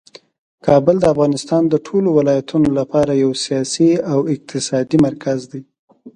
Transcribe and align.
کابل 0.65 0.95
د 1.01 1.05
افغانستان 1.13 1.63
د 1.69 1.73
ټولو 1.85 2.09
ولایتونو 2.19 2.69
لپاره 2.79 3.11
یو 3.23 3.31
سیاسي 3.45 3.91
او 4.11 4.19
اقتصادي 4.33 4.97
مرکز 5.07 5.39
دی. 5.51 5.61